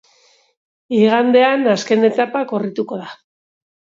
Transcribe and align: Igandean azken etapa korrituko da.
Igandean 0.99 1.67
azken 1.75 2.09
etapa 2.09 2.41
korrituko 2.53 3.01
da. 3.03 3.13